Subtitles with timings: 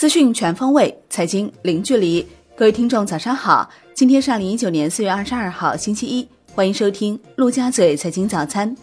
[0.00, 2.26] 资讯全方位，财经零距离。
[2.56, 3.68] 各位听众，早上好！
[3.92, 8.74] 今天是二零一九年四月二十二号，星期一，欢迎收听陆家嘴财经早餐。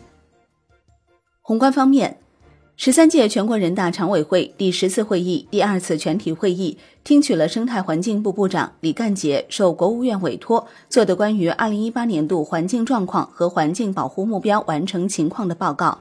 [1.42, 2.20] 宏观方面，
[2.76, 15.98] 十三届全国人大常委会第十次会议第二次全体会议听取了生态环境部部长李干杰受国务院委托做的关于二零一八年度环境状况和环境保护目标完成情况的报告。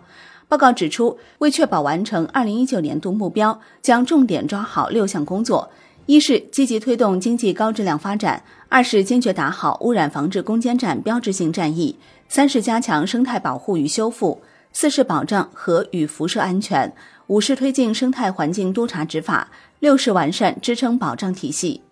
[0.48, 5.68] 报告指出，为确保完成二零一九年度目标，将重点抓好六项工作：
[6.06, 11.96] 一是积极推动经济高质量发展；二是坚决打好污染防治攻坚战标志性战役；
[12.28, 14.40] 三是加强生态保护与修复；
[14.72, 16.92] 四是保障核与辐射安全；
[17.26, 19.48] 五是推进生态环境督查执法；
[19.80, 21.82] 六是完善支撑保障体系。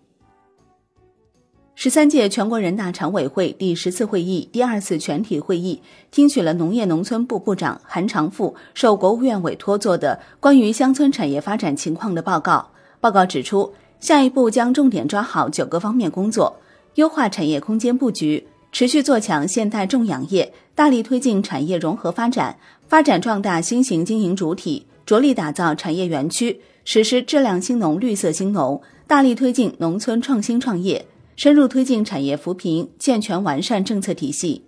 [1.76, 12.68] 十三届全国人大常委会第十次会议第二次全体会议听取了农业农村部部长韩长赋受国务院委托做的关于乡村产业发展情况的报告。
[13.00, 16.56] 报告指出，下一步将重点抓好九个方面工作，
[16.94, 31.04] 优化产业空间布局，持续做强现代种养业，大力推进产业融合发展，发展壮大新型经营主体，着力打造产业园区，实施质量兴农、绿色兴农，大力推进农村创新创业。
[31.36, 34.62] 深入推进产业扶贫，健全完善政策体系。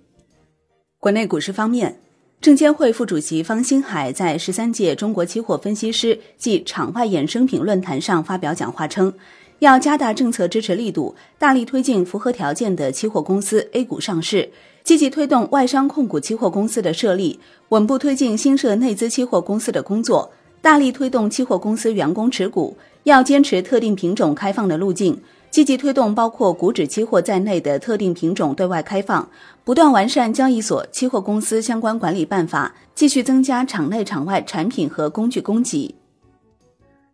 [0.98, 2.00] 国内股市方面，
[2.41, 9.12] 证监会副主席方星海在十三届中国期货分析师暨场外衍生品论坛上发表讲话称，
[9.61, 14.50] 要加大政策支持力度，大力推进符合条件的期货公司 A 股上市，
[14.83, 25.17] 积极推动外商控股期货公司的设立，稳步推进新设内资期货公司的工作，大力推动期货公司员工持股，要坚持特定品种开放的路径。
[25.56, 29.26] 积极推动包括股指期货在内的特定品种对外开放，
[29.64, 35.94] 不断完善交易所、期货公司相关管理办法，继续增加场内场外产品和工具供给。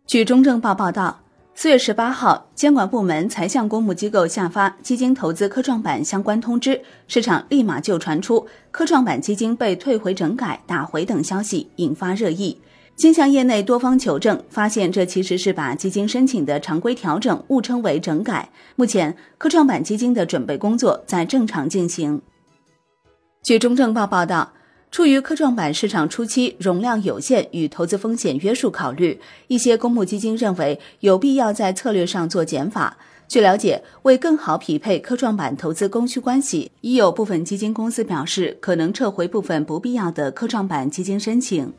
[0.05, 1.21] 据中证报报道，
[1.55, 12.57] 四月十八号，监管部门才向公募机构下发基金投资科创板相关通知，市场立马就传出科创板基金被退回整改、打回等消息，引发热议。
[12.95, 18.49] 经向业内多方求证，发现这其实是把基金申请的常规调整误称为整改。
[18.75, 22.21] 目前，科创板基金的准备工作在正常进行。
[23.41, 24.53] 据中证报报道，
[24.91, 32.95] 出于科创板市场初期容量有限与投资风险约束考虑，一些公募基金认为有必要在策略上做减法。
[33.27, 41.73] 据了解，为更好匹配科创板投资供需关系，已有部分基金公司表示可能撤回部分不必要的科创板基金申请。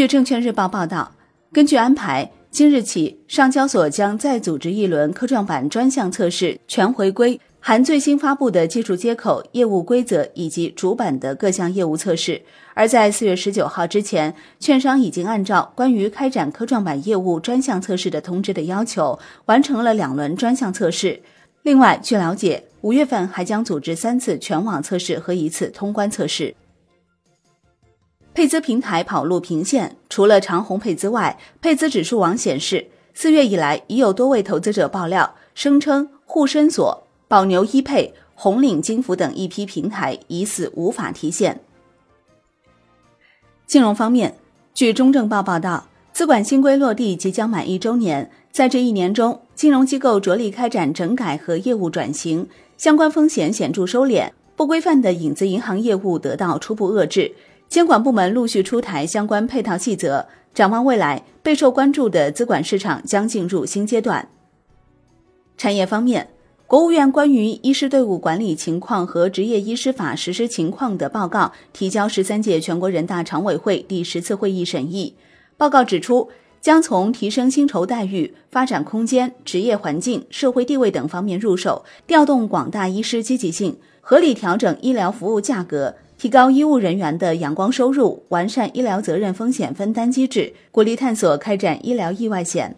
[0.00, 1.12] 据证券日报报道，
[1.52, 12.40] 根据安排，今日起，上交所将再组织一轮科创板专项测试全回归，含最新发布的技术接口、业务规则以及主板的各项业务测试。
[12.72, 21.20] 而在四月十九号之前，券商已经按照关于开展科创板业务专项测试的通知的要求，完成了两轮专项测试。
[21.64, 26.54] 另外，据了解，五月份还将组织三次全网测试和一次通关测试。
[28.32, 41.60] 配资平台跑路频现，除了长虹配资外，配资指数网显示，四月以来已有多位投资者爆料，声称沪深所、宝牛一配、红岭金服等一批平台疑似无法提现。
[43.66, 44.36] 金融方面，
[44.72, 57.34] 据中证报报道，资管新规落地即将满一周年，在这一年中，金融机构着力开展整改和业务转型，相关风险显著收敛，不规范的影子银行业务得到初步遏制。
[57.70, 64.28] 监管部门陆续出台相关配套细则，展望未来，备受关注的资管市场将进入新阶段。
[65.56, 66.30] 产业方面，
[66.66, 75.14] 国务院关于医师队伍管理情况和执业医师法实施情况的报告提交十三届全国人大常委会第十次会议审议。
[75.56, 76.28] 报告指出，
[76.60, 85.94] 将从提升薪酬待遇、发展空间、职业环境、社会地位等方面入手，调动广大医师积极性，合理调整医疗服务价格。
[86.20, 92.76] 提高医务人员的阳光收入，完善医疗责任风险分担机制，鼓励探索开展医疗意外险。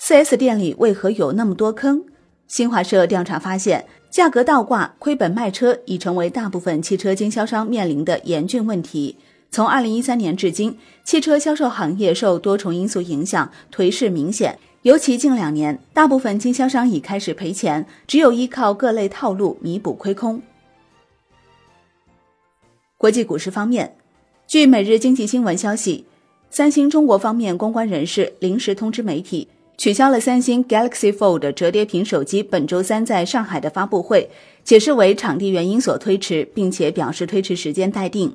[0.00, 2.02] 4S 店里为何有那么多坑？
[2.48, 9.14] 新华社调查发现，价格倒挂、亏本卖车已成为大部分汽车经销商面临的严峻问题。
[9.52, 14.58] 从2013年至今，汽车销售行业受多重因素影响，颓势明显。
[14.82, 20.42] 尤其近两年，大部分经销商已开始赔钱，只有依靠各类套路弥补亏空。
[22.98, 23.94] 国际股市方面，
[24.46, 26.06] 据每日经济新闻消息，
[26.48, 29.46] 三星中国方面公关人士临时通知媒体，
[29.76, 34.30] 取消了三星 Galaxy Fold 折叠屏手机本周三在上海的发布会，
[34.64, 38.34] 解释为场地原因所推迟，并且表示推迟时间待定。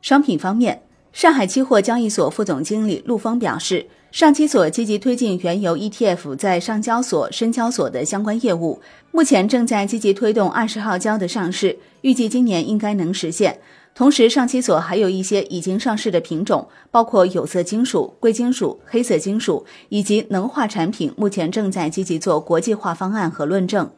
[0.00, 0.80] 商品方面，
[1.12, 8.80] 上海期货交易所副总经理陆峰表示，上期所积极推进原油 ETF 在上交所、深交所的相关业务，
[9.12, 13.60] 目前正在积极推动二十号交的上市，预计今年应该能实现。
[13.94, 23.88] 同时，上期所还有一些已经上市的品种，包括有色金属、贵金属、黑色金属以及能化产品，目前正在积极做国际化方案和论证。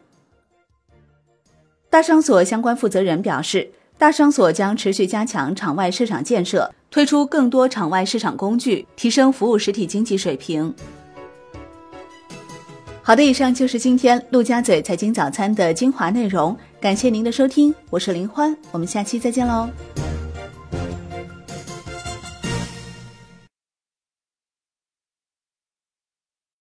[1.88, 3.70] 大商所相关负责人表示。
[4.02, 10.74] 大商所将持续加强场外市场建设，推出更多场外市场工具，提升服务实体经济水平。
[13.00, 19.68] 好的，以上就是今天陆家嘴财经早餐的精华内容，感谢您的收听，我是林欢，我们下期再见喽。